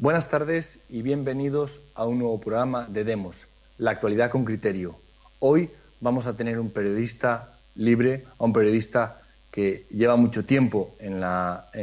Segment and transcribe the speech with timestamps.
[0.00, 3.48] Buenas tardes y bienvenidos a un nuevo programa de Demos,
[3.78, 4.94] la actualidad con criterio.
[5.40, 11.24] Hoy vamos a tener un periodista libre, a un periodista que lleva mucho tiempo en,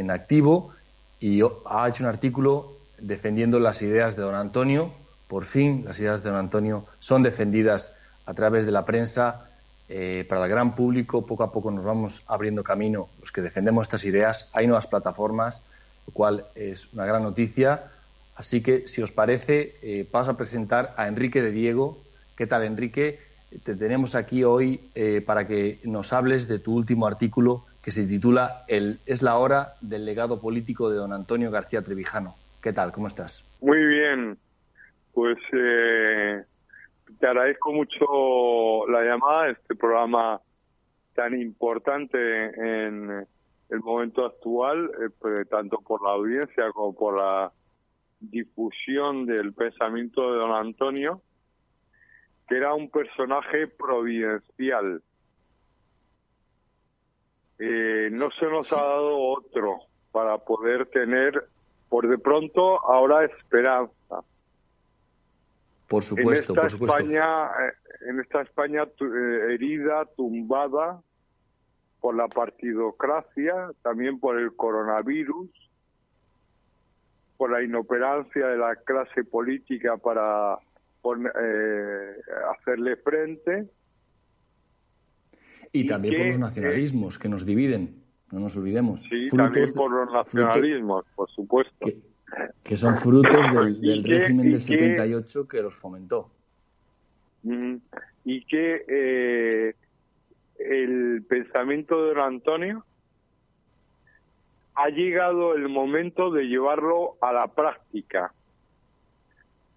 [0.10, 0.72] activo
[1.20, 4.94] y ha hecho un artículo defendiendo las ideas de don Antonio.
[5.28, 9.50] Por fin, las ideas de don Antonio son defendidas a través de la prensa
[9.90, 11.26] eh, para el gran público.
[11.26, 14.50] Poco a poco nos vamos abriendo camino los que defendemos estas ideas.
[14.54, 15.62] Hay nuevas plataformas,
[16.08, 17.92] lo cual es una gran noticia.
[18.36, 21.98] Así que, si os parece, eh, paso a presentar a Enrique de Diego.
[22.36, 23.20] ¿Qué tal, Enrique?
[23.64, 28.06] Te tenemos aquí hoy eh, para que nos hables de tu último artículo que se
[28.06, 32.36] titula el, Es la hora del legado político de don Antonio García Trevijano.
[32.62, 32.92] ¿Qué tal?
[32.92, 33.48] ¿Cómo estás?
[33.62, 34.38] Muy bien.
[35.14, 36.44] Pues eh,
[37.18, 40.42] te agradezco mucho la llamada, este programa
[41.14, 43.26] tan importante en
[43.70, 47.50] el momento actual, pues, tanto por la audiencia como por la
[48.20, 51.22] difusión del pensamiento de don Antonio,
[52.48, 55.02] que era un personaje providencial.
[57.58, 59.80] Eh, no se nos ha dado otro
[60.12, 61.48] para poder tener,
[61.90, 64.24] por de pronto, ahora esperanza.
[65.88, 66.98] Por supuesto, en esta por supuesto.
[66.98, 67.74] España, eh,
[68.10, 71.02] en esta España eh, herida, tumbada
[72.02, 75.50] por la partidocracia, también por el coronavirus,
[77.38, 80.58] por la inoperancia de la clase política para
[81.06, 82.16] eh,
[82.58, 83.68] hacerle frente.
[85.72, 88.02] Y, también por los nacionalismos que nos dividen,
[88.32, 89.04] no nos olvidemos.
[89.04, 91.86] Sí, también por los nacionalismos, por supuesto.
[91.86, 91.98] Que,
[92.64, 96.32] que son frutos del, del que, régimen que, 78 que los fomentó.
[98.24, 99.76] Y que eh,
[100.58, 102.86] el pensamiento de don Antonio
[104.76, 108.34] ha llegado el momento de llevarlo a la práctica.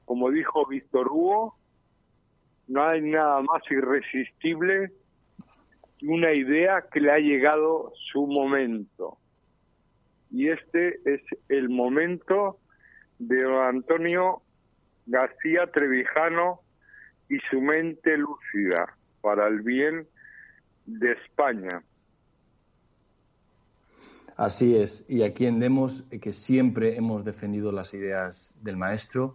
[0.05, 1.57] Como dijo Víctor Hugo,
[2.67, 4.93] no hay nada más irresistible
[5.99, 9.19] que una idea que le ha llegado su momento.
[10.31, 12.59] Y este es el momento
[13.19, 14.43] de Antonio
[15.07, 16.61] García Trevijano
[17.29, 20.07] y su mente lúcida para el bien
[20.87, 21.83] de España.
[24.39, 29.35] Así es, y aquí en Demos, que siempre hemos defendido las ideas del maestro,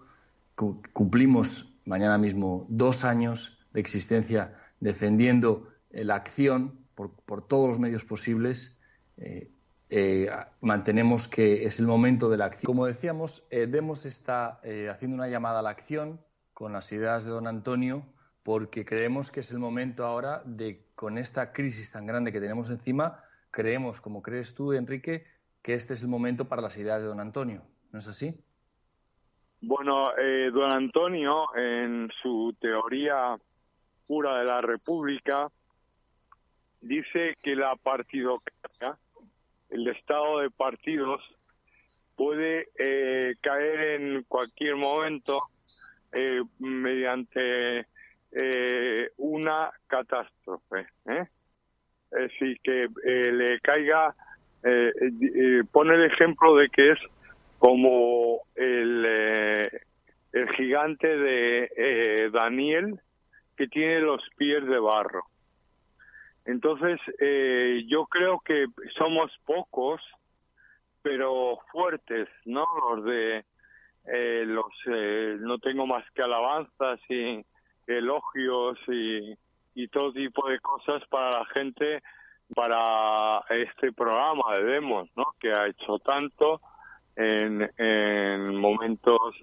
[0.55, 8.05] cumplimos mañana mismo dos años de existencia defendiendo la acción por, por todos los medios
[8.05, 8.77] posibles.
[9.17, 9.51] Eh,
[9.89, 10.29] eh,
[10.61, 12.65] mantenemos que es el momento de la acción.
[12.65, 16.21] Como decíamos, eh, Demos está eh, haciendo una llamada a la acción
[16.53, 18.05] con las ideas de don Antonio
[18.41, 22.69] porque creemos que es el momento ahora de, con esta crisis tan grande que tenemos
[22.69, 23.21] encima,
[23.53, 25.25] creemos, como crees tú, Enrique,
[25.61, 27.61] que este es el momento para las ideas de don Antonio.
[27.91, 28.35] ¿No es así?
[29.61, 33.37] Bueno, eh, don Antonio, en su teoría
[34.07, 35.49] pura de la República,
[36.81, 38.97] dice que la partidocracia,
[39.69, 41.21] el estado de partidos,
[42.15, 45.43] puede eh, caer en cualquier momento
[46.11, 47.87] eh, mediante
[49.17, 50.87] una catástrofe.
[51.05, 51.27] ¿eh?
[52.15, 54.15] Es decir, que eh, le caiga,
[54.63, 56.99] eh, eh, pone el ejemplo de que es
[57.59, 59.05] como el,
[60.33, 62.99] el gigante de Daniel
[63.55, 65.23] que tiene los pies de barro.
[66.45, 66.99] Entonces,
[67.87, 68.65] yo creo que
[68.97, 70.01] somos pocos,
[71.01, 72.65] pero fuertes, ¿no?
[72.89, 73.45] Los de
[74.45, 74.65] los,
[75.39, 77.45] no tengo más que alabanzas y
[77.87, 79.37] elogios y
[79.75, 82.01] y todo tipo de cosas para la gente
[82.53, 85.25] para este programa de demos, ¿no?
[85.39, 86.61] Que ha hecho tanto
[87.15, 89.35] en, en momentos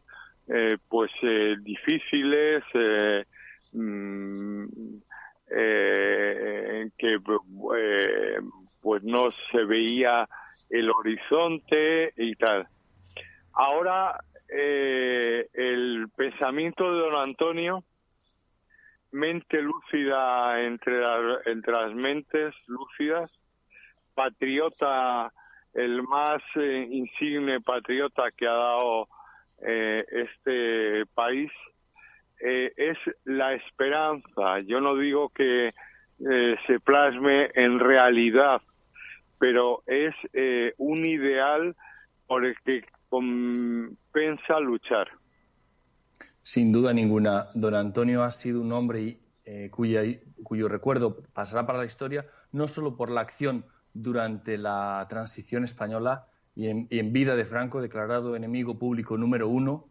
[0.49, 3.25] eh, pues eh, difíciles, eh,
[3.73, 4.65] mm,
[5.51, 8.41] eh, que eh,
[8.81, 10.29] pues no se veía
[10.69, 12.67] el horizonte y tal.
[13.53, 14.19] Ahora
[14.49, 17.85] eh, el pensamiento de don Antonio
[19.13, 21.01] mente lúcida entre,
[21.47, 23.31] entre las mentes lúcidas,
[24.15, 25.33] patriota,
[25.75, 29.09] el más eh, insigne patriota que ha dado
[29.63, 31.51] eh, este país,
[32.41, 34.61] eh, es la esperanza.
[34.61, 35.73] Yo no digo que
[36.67, 38.61] se plasme en realidad,
[39.39, 40.15] pero es
[40.77, 41.75] un ideal
[42.27, 45.09] por el que compensa luchar.
[46.53, 49.21] Sin duda ninguna, don Antonio ha sido un hombre
[49.71, 53.65] cuyo recuerdo pasará para la historia no solo por la acción
[53.95, 56.27] durante la transición española
[56.57, 59.91] y en, vida de Franco, declarado enemigo público número uno,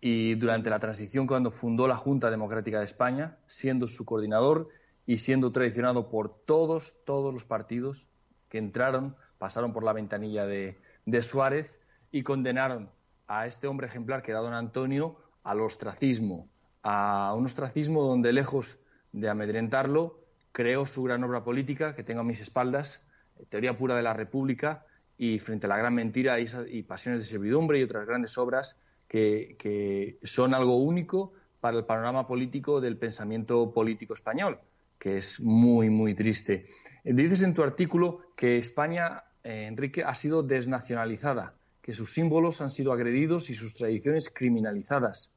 [0.00, 4.70] y durante la transición cuando fundó la Junta Democrática de España, siendo su coordinador
[5.04, 8.06] y siendo traicionado por todos, todos los partidos
[8.48, 11.78] que entraron, pasaron por la ventanilla de, de Suárez
[12.10, 12.88] y condenaron
[13.26, 16.48] a este hombre ejemplar que era don Antonio al ostracismo,
[16.82, 18.78] a un ostracismo donde lejos
[19.12, 20.20] de amedrentarlo,
[20.52, 23.00] creó su gran obra política que tengo a mis espaldas,
[23.48, 24.84] Teoría pura de la República
[25.16, 28.76] y Frente a la gran mentira y, Pasiones de servidumbre y otras grandes obras
[29.08, 34.58] que, son algo único para el panorama político del pensamiento político español,
[34.98, 36.66] que es muy, muy triste.
[37.04, 42.60] Eh, dices en tu artículo que España, eh, Enrique, ha sido desnacionalizada, que sus símbolos
[42.60, 45.32] han sido agredidos y sus tradiciones criminalizadas.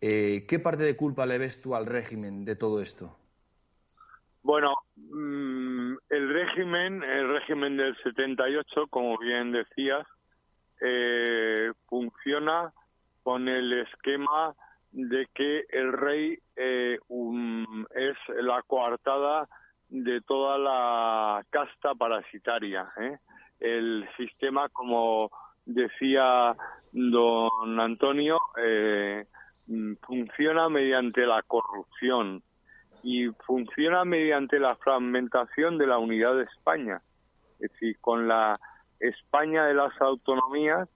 [0.00, 3.16] Eh, ¿Qué parte de culpa le ves tú al régimen de todo esto?
[4.42, 10.06] Bueno, mm, el régimen, el régimen del 78, como bien decías,
[10.80, 12.72] eh, funciona
[13.22, 14.54] con el esquema
[14.92, 16.98] de que el rey eh,
[17.94, 19.46] es la coartada
[19.88, 22.90] de toda la casta parasitaria.
[22.98, 23.18] ¿eh?
[23.60, 25.30] El sistema, como
[25.64, 26.56] decía
[26.92, 28.38] don Antonio,
[29.66, 32.42] mm, funciona mediante la corrupción,
[33.02, 37.00] y funciona mediante la fragmentación de la unidad de España.
[37.58, 38.58] Es decir, con la
[38.98, 40.88] España de las autonomías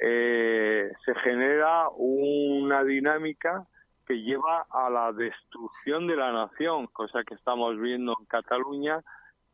[0.00, 3.66] eh, se genera una dinámica
[4.06, 9.00] que lleva a la destrucción de la nación, cosa que estamos viendo en Cataluña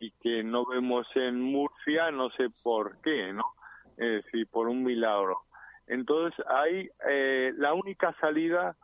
[0.01, 3.45] y que no vemos en Murcia, no sé por qué, ¿no?
[3.97, 5.41] Es decir, por un milagro.
[5.87, 8.77] Entonces, hay eh, la única salida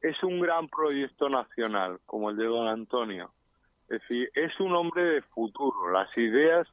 [0.00, 3.30] es un gran proyecto nacional, como el de don Antonio.
[3.88, 5.90] Es decir, es un hombre de futuro.
[5.90, 6.66] Las ideas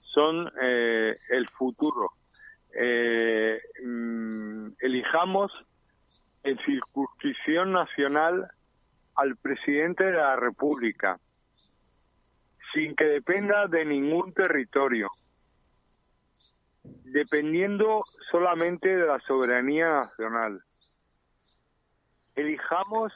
[0.00, 2.12] son eh, el futuro.
[2.74, 5.52] Eh, mm, elijamos
[6.44, 8.48] en circunscripción nacional
[9.14, 11.18] al presidente de la República,
[12.72, 15.10] sin que dependa de ningún territorio,
[16.82, 20.62] dependiendo solamente de la soberanía nacional.
[22.34, 23.12] Elijamos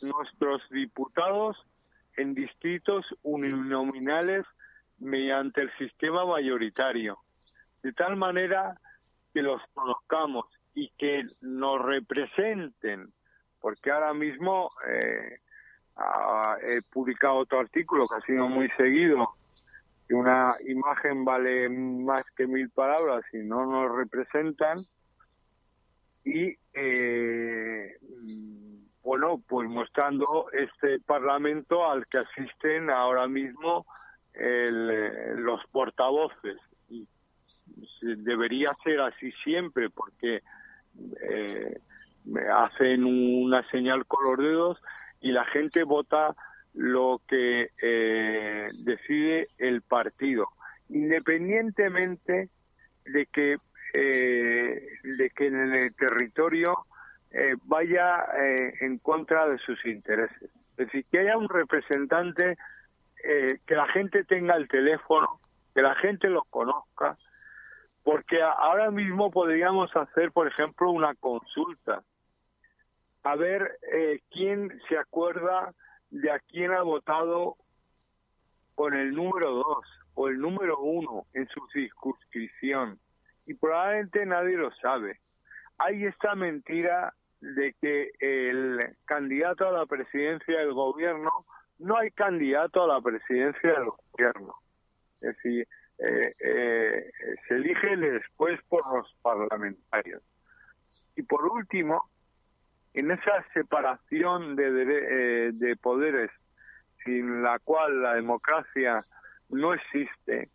[0.00, 1.56] nuestros diputados
[2.16, 4.46] en distritos uninominales
[4.98, 7.18] mediante el sistema mayoritario,
[7.82, 8.80] de tal manera
[9.34, 13.12] que los conozcamos y que nos representen,
[13.60, 15.40] porque ahora mismo eh,
[16.62, 19.34] he publicado otro artículo que ha sido muy seguido,
[20.08, 24.84] que una imagen vale más que mil palabras y no nos representan,
[26.24, 27.96] y eh,
[29.02, 33.86] bueno, pues mostrando este Parlamento al que asisten ahora mismo
[34.34, 36.58] los portavoces.
[36.88, 37.06] Y
[38.02, 40.42] debería ser así siempre porque
[41.22, 41.80] eh,
[42.52, 44.82] hacen una señal con los dedos
[45.20, 46.34] y la gente vota
[46.74, 50.48] lo que eh, decide el partido,
[50.88, 52.50] independientemente
[53.04, 53.56] de que
[53.98, 56.84] eh, de que en el territorio
[57.30, 60.50] eh, vaya eh, en contra de sus intereses.
[60.72, 62.58] Es decir, que haya un representante,
[63.16, 65.40] que la gente tenga el teléfono,
[65.74, 67.16] que la gente lo conozca,
[68.04, 72.04] porque ahora mismo podríamos hacer, por ejemplo, una consulta,
[73.26, 73.78] a ver
[74.30, 75.74] quién se acuerda
[76.10, 77.56] de a quién ha votado
[78.74, 82.98] con el número dos o el número uno en su circunscripción
[83.46, 85.20] y probablemente nadie lo sabe.
[85.78, 91.30] Hay esta mentira de que el candidato a la presidencia del gobierno,
[91.78, 94.54] no hay candidato a la presidencia del gobierno.
[95.20, 95.68] Es decir,
[95.98, 97.10] eh, eh,
[97.46, 100.22] se elige después por los parlamentarios.
[101.14, 102.10] Y por último,
[102.96, 106.30] en esa separación de, eh, de poderes
[107.04, 109.04] sin la cual la democracia
[109.50, 110.50] no existe,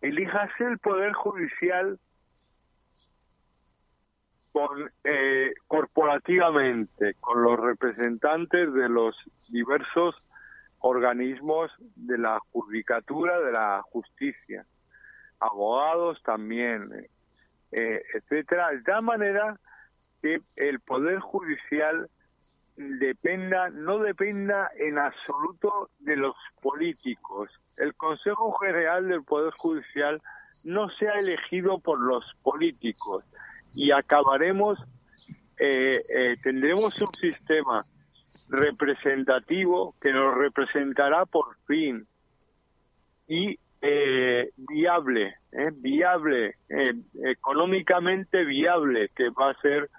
[0.00, 1.98] elíjase el Poder Judicial
[4.52, 9.14] con eh, corporativamente con los representantes de los
[9.48, 10.14] diversos
[10.80, 14.64] organismos de la judicatura de la justicia
[15.40, 16.90] abogados también
[17.72, 18.70] eh, etcétera.
[18.70, 19.58] De tal manera
[20.22, 22.08] que el poder judicial
[22.76, 27.50] dependa no dependa en absoluto de los políticos.
[27.76, 30.20] El Consejo General del Poder Judicial
[30.64, 33.24] no sea elegido por los políticos.
[33.74, 34.78] Y acabaremos,
[35.58, 37.82] eh, eh, tendremos un sistema
[38.48, 42.06] representativo que nos representará por fin
[43.28, 45.34] y eh, viable,
[45.74, 46.54] viable,
[47.24, 49.90] económicamente viable, que va a ser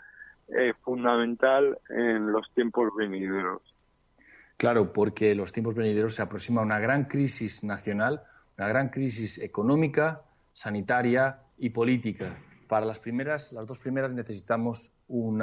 [0.82, 3.62] fundamental en los tiempos venideros.
[4.58, 8.24] Claro, porque los tiempos venideros se aproxima una gran crisis nacional,
[8.58, 10.24] una gran crisis económica,
[10.54, 12.36] sanitaria y política.
[12.68, 15.38] Para las primeras, las dos primeras necesitamos un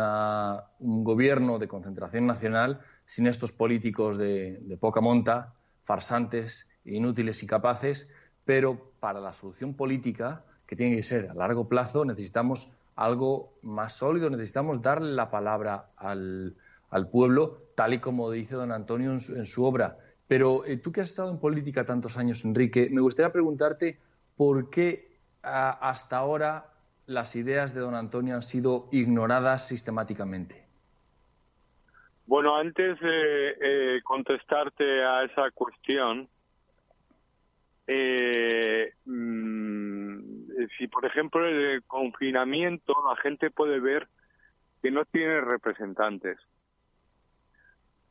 [1.04, 8.08] gobierno de concentración nacional sin estos políticos de, poca monta, farsantes, inútiles y capaces,
[8.44, 13.96] pero para la solución política, que tiene que ser a largo plazo, necesitamos algo más
[13.96, 16.56] sólido, necesitamos darle la palabra al,
[17.10, 19.98] pueblo, tal y como dice don Antonio en su, obra.
[20.28, 23.98] Pero eh, tú que has estado en política tantos años, Enrique, me gustaría preguntarte
[24.36, 26.74] por qué hasta ahora
[27.06, 30.64] las ideas de don Antonio han sido ignoradas sistemáticamente?
[32.26, 36.26] Bueno, antes de eh, contestarte a esa cuestión,
[37.86, 40.03] eh, mm,
[40.78, 44.08] si por ejemplo el confinamiento la gente puede ver
[44.82, 46.38] que no tiene representantes.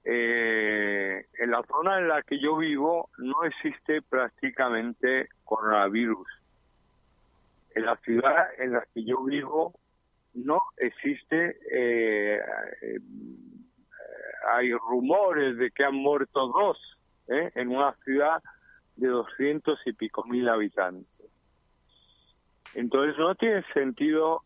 [0.06, 6.28] Eh, en la zona en la que yo vivo no existe prácticamente coronavirus
[7.76, 9.74] en la ciudad en la que yo vivo
[10.34, 12.40] no existe, eh,
[12.82, 13.00] eh,
[14.52, 16.78] hay rumores de que han muerto dos
[17.28, 17.52] ¿eh?
[17.56, 18.42] en una ciudad
[18.96, 21.08] de doscientos y pico mil habitantes.
[22.76, 24.42] Entonces no tiene sentido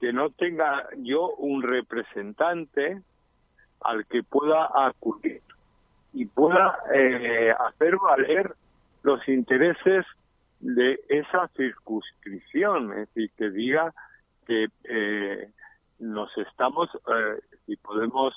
[0.00, 3.02] que no tenga yo un representante
[3.80, 5.42] al que pueda acudir
[6.12, 6.78] y pueda
[7.66, 8.54] hacer valer
[9.02, 10.06] los intereses
[10.60, 13.92] de esa circunscripción, es decir, que diga
[14.46, 15.50] que eh,
[15.98, 18.34] nos estamos, eh, y podemos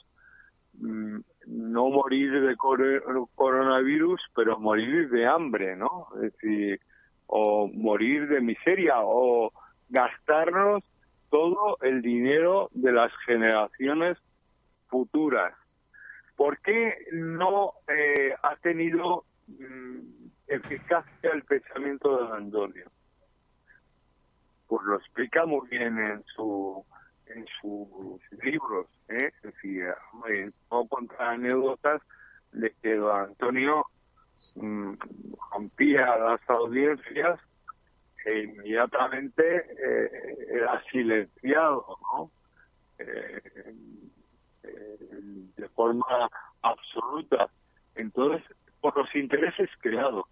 [0.80, 6.08] mm, no morir de coronavirus, pero morir de hambre, ¿no?
[6.15, 6.80] Es decir,
[7.35, 9.51] o morir de miseria, o
[9.89, 10.83] gastarnos
[11.29, 14.17] todo el dinero de las generaciones
[14.87, 15.53] futuras.
[16.35, 22.85] ¿Por qué no eh, ha tenido mm, eficacia el pensamiento de Antonio.
[24.67, 26.85] Pues lo explica muy bien en su
[27.25, 29.31] en sus libros, ¿eh?
[29.35, 29.85] es decir,
[30.69, 32.01] no contar anécdotas
[32.51, 33.85] de que don Antonio
[34.55, 37.39] rompía las audiencias
[38.25, 42.31] e inmediatamente eh, era silenciado, ¿no?
[43.00, 43.41] Eh,
[44.63, 44.98] eh,
[45.57, 46.29] de forma
[46.62, 47.50] absoluta.
[47.95, 48.43] Entonces,
[48.79, 50.25] por los intereses creados.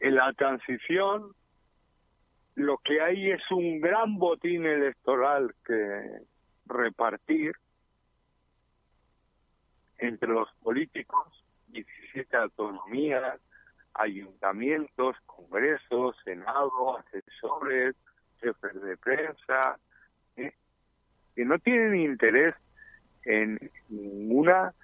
[0.00, 1.34] En la transición
[2.54, 6.20] lo que hay es un gran botín electoral que
[6.66, 7.52] repartir
[9.98, 11.39] entre los políticos,
[11.72, 13.40] 17 autonomías,
[13.94, 17.96] ayuntamientos, congresos, senado, asesores,
[18.40, 19.78] jefes de prensa,
[20.34, 22.54] que no tienen interés
[23.24, 23.58] en
[23.88, 24.74] ninguna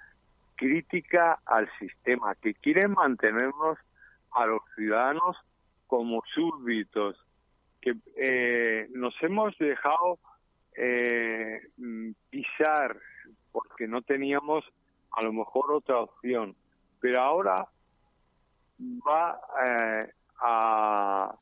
[0.55, 3.77] crítica al sistema, que quieren mantenernos
[4.31, 5.37] a los ciudadanos
[5.87, 7.15] como súbditos,
[7.81, 10.19] que eh, nos hemos dejado
[10.75, 11.61] eh,
[12.29, 12.97] pisar
[13.51, 14.65] porque no teníamos
[15.11, 16.55] a lo mejor otra opción,
[16.99, 17.67] pero ahora
[18.79, 20.11] va eh,
[20.41, 21.35] a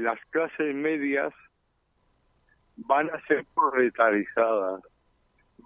[0.00, 1.32] las clases medias
[2.76, 4.82] van a ser proletarizadas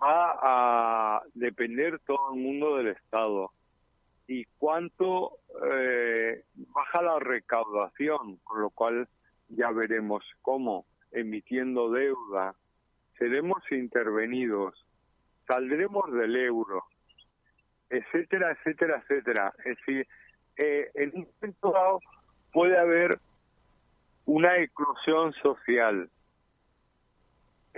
[0.02, 3.52] va a depender todo el mundo del Estado.
[4.26, 5.38] Y cuánto
[5.71, 9.09] eh, baja la recaudación, con lo cual
[9.49, 12.55] ya veremos cómo, emitiendo deuda,
[13.19, 14.85] seremos intervenidos,
[15.47, 16.85] saldremos del euro,
[17.90, 19.54] etcétera, etcétera, etcétera.
[19.64, 20.07] Es decir,
[20.57, 22.00] eh, en un momento dado
[22.52, 23.18] puede haber
[24.26, 26.11] una eclosión social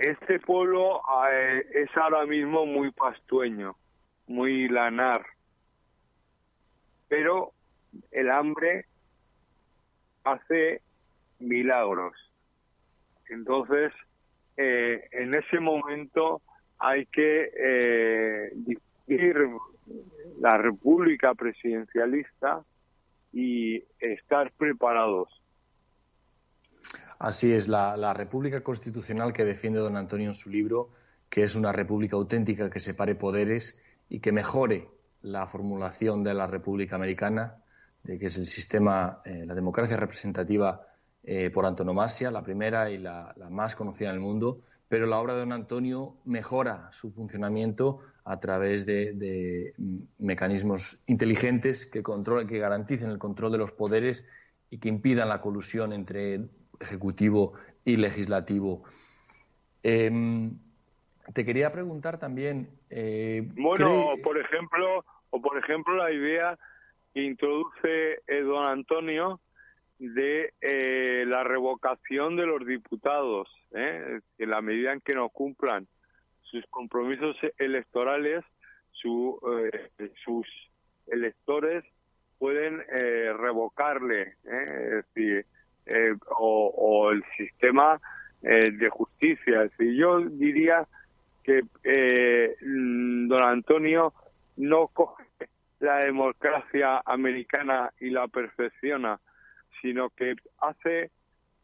[0.01, 0.99] este pueblo
[1.31, 3.75] eh, es ahora mismo muy pastueño,
[4.25, 5.23] muy lanar,
[7.07, 7.51] pero
[8.09, 8.85] el hambre
[10.23, 10.81] hace
[11.39, 12.13] milagros.
[13.29, 13.93] Entonces,
[14.57, 16.41] eh, en ese momento
[16.79, 18.51] hay que eh,
[20.41, 22.63] la república presidencialista
[23.31, 25.29] y estar preparados.
[27.19, 30.89] Así es, la, la, república constitucional que defiende don Antonio en su libro,
[31.29, 33.79] que es una república auténtica que separe poderes
[34.09, 34.87] y que mejore
[35.21, 37.57] la formulación de la república americana,
[38.03, 40.87] de que es el sistema, eh, la democracia representativa
[41.23, 45.35] eh, por antonomasia, la primera y la, más conocida en el mundo, pero la obra
[45.35, 49.73] de don Antonio mejora su funcionamiento a través de,
[50.19, 54.27] mecanismos inteligentes que, controlen, que garanticen el control de los poderes
[54.69, 56.41] y que impidan la colusión entre
[56.79, 58.83] ejecutivo y legislativo.
[59.83, 60.57] Em,
[61.33, 62.69] te quería preguntar también.
[62.89, 66.57] Eh, bueno, por ejemplo, o por ejemplo la idea
[67.13, 69.39] que introduce eh, don Antonio
[69.99, 74.19] de eh, la revocación de los diputados, ¿eh?
[74.37, 75.87] en la medida en que no cumplan
[76.51, 78.43] sus compromisos electorales,
[78.91, 79.39] su,
[79.97, 80.45] eh, sus
[81.07, 81.83] electores
[82.37, 85.45] pueden eh, revocarle, es decir,
[86.29, 87.99] o, o, el sistema
[88.41, 89.63] de justicia.
[89.63, 90.87] Es yo diría
[91.43, 91.61] que
[92.61, 94.13] don Antonio
[94.57, 95.25] no coge
[95.79, 99.19] la democracia americana y la perfecciona,
[99.81, 101.09] sino que hace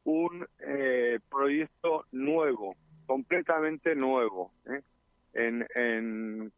[0.04, 2.76] un eh, proyecto nuevo,
[3.08, 4.82] completamente nuevo, ¿eh?
[5.34, 6.52] en, en,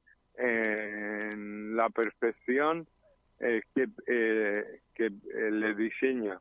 [1.75, 2.87] la perfección
[3.39, 3.87] eh, que,
[4.95, 5.09] que
[5.51, 6.39] le diseña.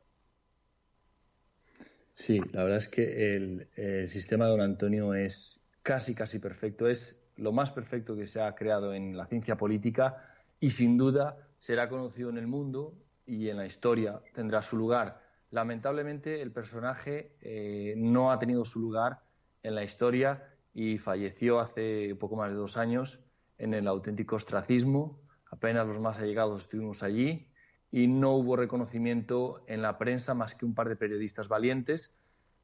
[2.19, 6.89] Sí, la verdad es que el, sistema de don Antonio es casi, casi perfecto.
[6.89, 10.17] Es lo más perfecto que se ha creado en la ciencia política
[10.59, 12.93] y sin duda será conocido en el mundo
[13.25, 15.21] y en la historia tendrá su lugar.
[15.51, 19.19] Lamentablemente el personaje eh, no ha tenido su lugar
[19.63, 23.19] en la historia y falleció hace poco más de dos años
[23.57, 25.19] en el auténtico ostracismo.
[25.51, 27.47] Apenas los más allegados estuvimos allí
[27.91, 32.15] y no hubo reconocimiento en la prensa más que un par de periodistas valientes,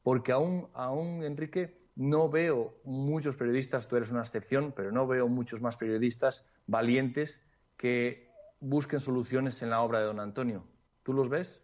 [0.04, 5.28] porque aún, aún Enrique, no veo muchos periodistas, tú eres una excepción, pero no veo
[5.28, 7.42] muchos más periodistas valientes
[7.78, 8.30] que
[8.60, 10.66] busquen soluciones en la obra de don Antonio.
[11.04, 11.62] ¿Tú los ves?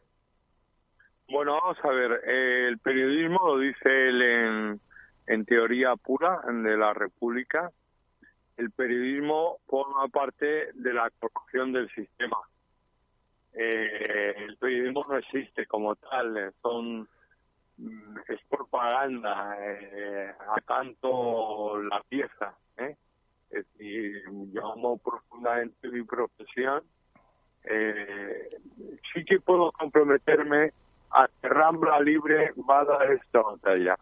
[1.29, 4.81] Bueno, vamos a ver, el periodismo lo dice él en,
[5.27, 7.71] en teoría pura de la República.
[8.57, 12.37] El periodismo forma parte de la corrupción del sistema.
[13.53, 17.07] Eh, el periodismo no existe como tal, son
[17.77, 22.55] mm, es propaganda, eh, a tanto la pieza.
[22.77, 22.95] ¿eh?
[24.53, 26.83] Yo amo profundamente mi profesión.
[27.63, 28.49] Eh,
[29.13, 30.71] sí que puedo comprometerme
[31.11, 33.97] a que Rambla Libre va a dar esta batalla.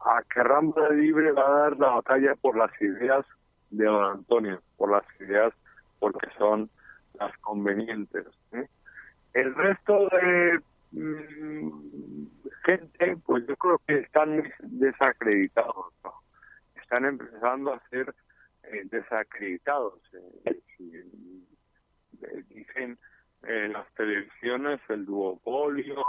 [0.00, 3.24] A que Rambla Libre va a dar la batalla por las ideas
[3.70, 5.52] de don Antonio, por las ideas
[5.98, 6.70] porque son
[7.14, 8.26] las convenientes.
[8.52, 8.66] ¿eh?
[9.34, 10.60] El resto de
[10.92, 12.26] mm,
[12.64, 15.92] gente, pues yo creo que están desacreditados.
[16.02, 16.20] ¿no?
[16.90, 18.12] están empezando a ser
[18.64, 20.00] eh, desacreditados.
[20.12, 22.98] Eh, eh, dicen
[23.44, 26.04] en las televisiones el duopolio,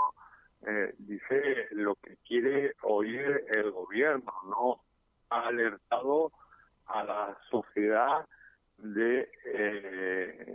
[0.97, 4.81] dice lo que quiere oír el gobierno, ¿no?
[5.29, 6.31] Ha alertado
[6.85, 8.27] a la sociedad
[8.77, 9.29] de,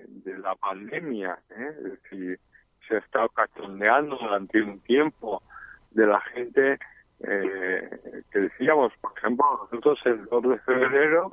[0.09, 2.40] de la pandemia, es decir,
[2.87, 5.42] se ha estado cachondeando durante un tiempo
[5.90, 6.79] de la gente
[7.21, 11.31] eh, que decíamos, por ejemplo, nosotros el 2 de febrero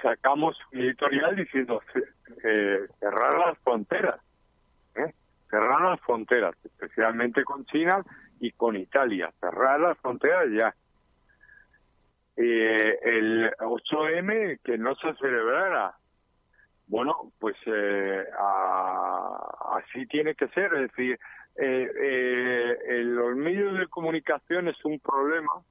[0.00, 1.82] sacamos un editorial diciendo
[2.42, 4.29] eh, cerrar las fronteras, ¿eh?
[5.50, 8.04] Cerrar las fronteras, especialmente con China
[8.38, 10.74] y con Italia, cerrar las fronteras ya.
[12.36, 15.94] Eh, el 8M que no se celebrara.
[16.86, 18.24] Bueno, pues eh,
[19.72, 21.18] así tiene que ser, es decir,
[21.56, 25.62] eh, eh, los medios de comunicación es un problema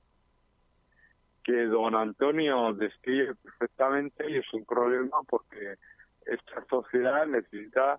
[1.44, 5.76] que don Antonio describe perfectamente y es un problema porque
[6.26, 7.98] esta sociedad necesita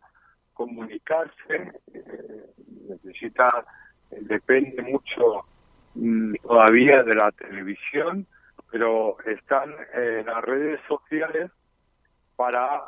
[0.61, 2.53] comunicarse, eh,
[2.87, 3.65] necesita,
[4.11, 5.47] depende mucho
[5.95, 8.27] mm, todavía de la televisión,
[8.71, 11.51] pero están en las redes sociales
[12.37, 12.83] para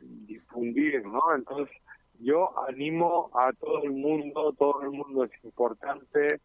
[0.00, 1.34] difundir, ¿no?
[1.34, 1.76] Entonces,
[2.20, 6.40] yo animo a todo el mundo, todo el mundo es importante,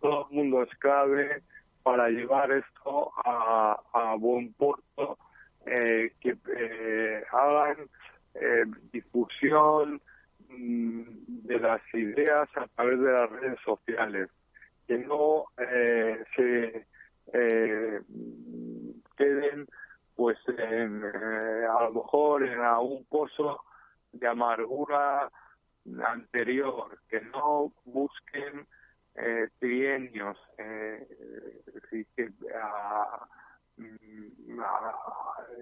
[0.00, 1.42] todo el mundo es clave
[1.82, 5.18] para llevar esto a, buen puerto,
[5.64, 7.88] eh, que eh, hagan
[8.40, 10.00] eh, difusión
[10.48, 11.02] mm,
[11.46, 14.30] de las ideas a través de las redes sociales,
[14.86, 16.86] que no eh, se
[17.32, 18.00] eh,
[19.16, 19.66] queden
[20.14, 23.60] pues en, eh, a lo mejor en algún pozo
[24.12, 25.30] de amargura
[26.04, 28.66] anterior, que no busquen
[29.14, 31.06] eh, trienios, eh,
[31.90, 32.30] que,
[33.76, 34.60] mm,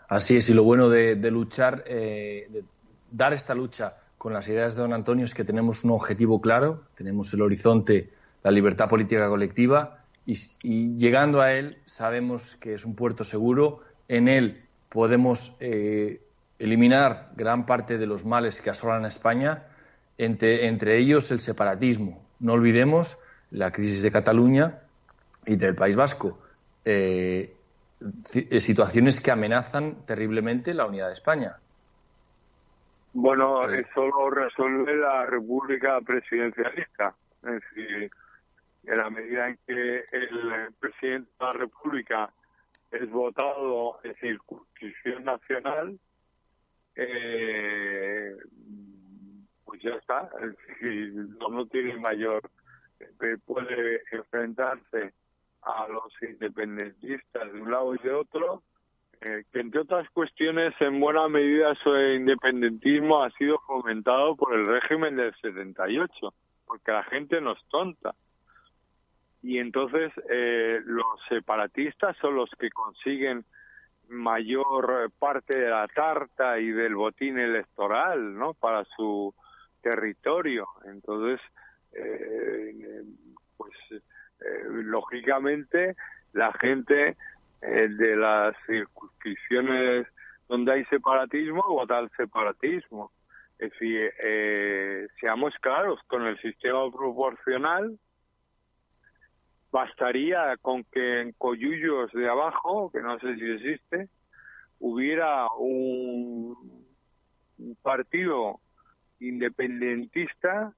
[0.08, 2.64] Así es, y lo bueno de, luchar, eh, de
[3.10, 6.84] dar esta lucha con las ideas de don Antonio es que tenemos un objetivo claro,
[6.94, 8.12] tenemos el horizonte,
[8.44, 14.28] la libertad política colectiva, y, llegando a él sabemos que es un puerto seguro, en
[14.28, 16.22] él podemos eh,
[16.64, 19.64] eliminar gran parte de los males que asolan a España,
[20.18, 22.26] entre, entre ellos el separatismo.
[22.40, 23.20] No olvidemos
[23.52, 24.80] la crisis de Cataluña
[25.46, 26.40] y del País Vasco.
[26.86, 27.54] Eh,
[28.34, 31.58] eh, situaciones que amenazan terriblemente la unidad de España.
[33.12, 37.14] Bueno, eso lo resuelve la República Presidencialista.
[37.44, 38.10] Es decir,
[38.86, 42.30] en la medida en que el presidente de la República
[42.90, 46.00] es votado en circunscripción nacional,
[46.96, 48.36] eh,
[49.66, 50.30] pues ya está.
[50.42, 52.42] Es decir, no tiene mayor,
[53.00, 55.14] eh, puede enfrentarse
[55.62, 58.64] a los independentistas de un lado y de otro,
[59.22, 64.68] eh, que entre otras cuestiones en buena medida ese independentismo ha sido fomentado por el
[64.68, 66.34] régimen del 78,
[66.66, 68.14] porque la gente no es tonta.
[69.42, 73.46] Y entonces eh, los separatistas son los que consiguen
[74.10, 78.54] mayor parte de la tarta y del botín electoral, ¿no?
[78.54, 79.34] Para su
[79.82, 80.68] territorio.
[80.86, 81.40] Entonces,
[81.94, 83.04] eh,
[83.58, 85.96] pues eh, lógicamente
[86.34, 87.16] la gente
[87.62, 90.08] eh, de las circunscripciones
[90.50, 93.12] donde hay separatismo vota al separatismo.
[93.58, 97.98] Es decir, eh, seamos claros, con el sistema proporcional
[99.74, 104.08] bastaría con que en Coyullos de abajo, que no sé si existe,
[104.80, 106.56] hubiera un
[107.82, 108.60] partido
[109.20, 110.72] independentista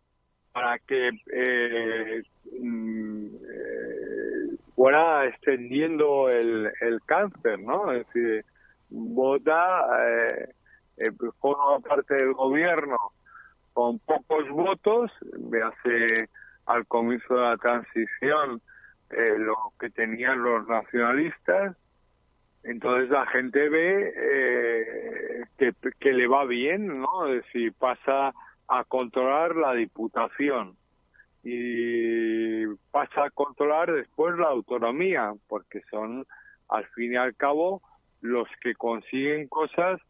[0.54, 2.24] para que eh,
[2.62, 7.92] mm, eh, fuera extendiendo el, el cáncer, ¿no?
[7.92, 8.46] Es decir,
[8.90, 10.54] vota, eh,
[10.98, 12.98] eh, forma parte del gobierno
[13.74, 15.12] con pocos votos,
[15.66, 16.30] hace
[16.66, 18.62] al comienzo de la transición
[19.12, 21.76] eh, lo que tenían los nacionalistas,
[22.64, 27.26] entonces la gente ve eh, que, le va bien, ¿no?
[27.26, 28.34] Decir, pasa
[28.68, 30.76] a controlar la Diputación
[31.44, 36.26] y pasa a controlar después la autonomía, porque son
[36.70, 37.84] al fin y al cabo
[38.22, 40.02] los que consiguen cosas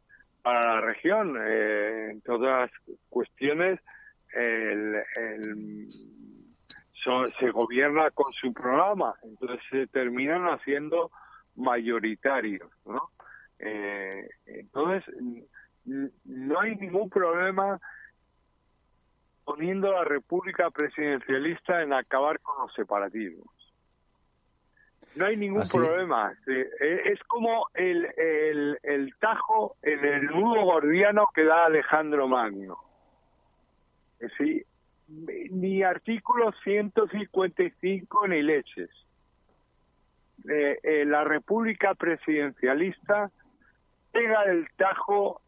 [0.42, 1.36] para la región.
[1.38, 3.82] Eh, en todas las cuestiones
[4.34, 5.88] el,
[7.40, 11.12] se gobierna con su programa, entonces se terminan haciendo
[11.56, 13.10] mayoritarios, ¿no?
[13.60, 15.04] Eh, entonces
[15.86, 17.80] no hay ningún problema
[19.44, 23.48] poniendo a la República Presidencialista en acabar con los separatismos.
[25.16, 26.34] No hay ningún problema.
[26.46, 32.78] E, es como el, el, el, tajo en el nudo gordiano que da Alejandro Magno.
[34.38, 34.66] ¿Sí?
[35.08, 38.90] Ni artículo 155 ni leches.
[40.50, 43.32] Eh, la República Presidencialista
[44.12, 45.42] pega el tajo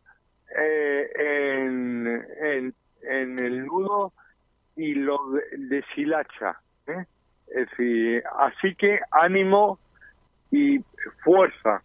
[0.58, 4.14] eh, en, en en el nudo
[4.76, 5.20] y lo
[5.58, 6.60] deshilacha.
[6.88, 7.06] ¿eh?
[7.48, 9.80] Es así que ánimo
[10.52, 10.80] y
[11.24, 11.82] fuerza.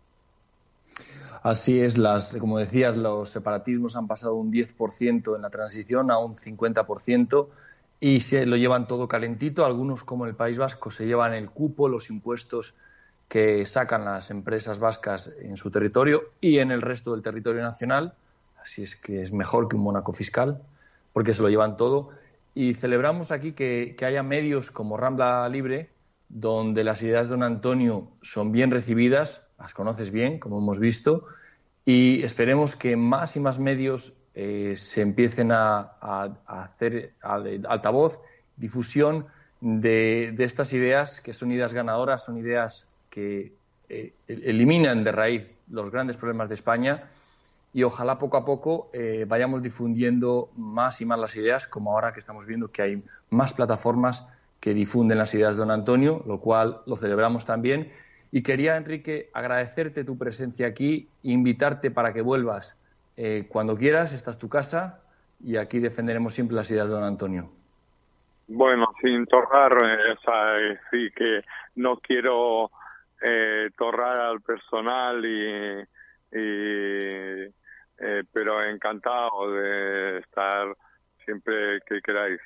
[1.42, 6.18] Así es, las, como decías, los separatismos han pasado un 10% en la transición a
[6.18, 7.48] un 50%
[8.00, 9.64] y se lo llevan todo calentito.
[9.64, 12.74] Algunos, como el País Vasco, se llevan el cupo, los impuestos
[13.28, 18.14] que sacan las empresas vascas en su territorio y en el resto del territorio nacional.
[18.60, 20.60] Así es que es mejor que un mónaco fiscal
[21.12, 22.10] porque se lo llevan todo.
[22.54, 25.90] Y celebramos aquí que, haya medios como Rambla Libre,
[26.28, 31.26] donde las ideas de don Antonio son bien recibidas, las conoces bien, como hemos visto,
[31.84, 35.92] y esperemos que más y más medios eh, se empiecen a,
[36.46, 38.20] hacer altavoz,
[38.56, 39.26] difusión
[39.60, 43.52] de, estas ideas, que son ideas ganadoras, son ideas que
[43.88, 47.10] eh, eliminan de raíz los grandes problemas de España
[47.74, 52.12] y ojalá poco a poco eh, vayamos difundiendo más y más las ideas, como ahora
[52.12, 54.28] que estamos viendo que hay más plataformas
[54.60, 57.90] que difunden las ideas de don Antonio, lo cual lo celebramos también.
[58.34, 62.78] Y quería, Enrique, agradecerte tu presencia aquí, invitarte para que vuelvas
[63.14, 65.02] eh, cuando quieras, esta es tu casa
[65.38, 67.50] y aquí defenderemos siempre las ideas de don Antonio.
[68.48, 71.42] Bueno, sin torrar, eh, sí que
[71.76, 72.70] no quiero
[73.20, 75.86] eh, torrar al personal y,
[78.32, 80.74] pero encantado de estar
[81.26, 82.40] siempre que queráis.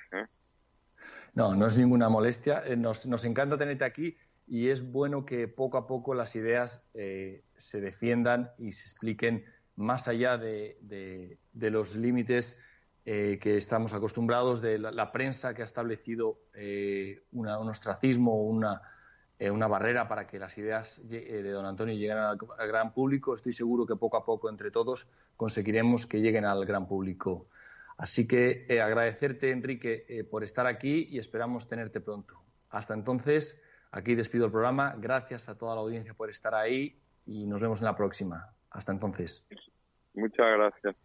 [1.34, 2.64] No, no es ninguna molestia.
[2.76, 7.80] Nos, nos encanta tenerte aquí y es bueno que poco a poco las ideas se
[7.80, 9.44] defiendan y se expliquen
[9.76, 12.60] más allá de, los límites
[13.04, 18.82] eh, que estamos acostumbrados, de la, prensa que ha establecido eh, un ostracismo, una,
[19.38, 23.34] eh, una barrera para que las ideas de don Antonio lleguen al, gran público.
[23.34, 27.46] Estoy seguro que poco a poco, entre todos, conseguiremos que lleguen al gran público.
[27.98, 32.42] Así que agradecerte, Enrique, por estar aquí y esperamos tenerte pronto.
[32.68, 33.58] Hasta entonces,
[33.96, 34.94] aquí despido el programa.
[34.98, 38.52] Gracias a toda la audiencia por estar ahí y nos vemos en la próxima.
[38.70, 39.44] Hasta entonces.
[40.14, 40.96] Muchas gracias.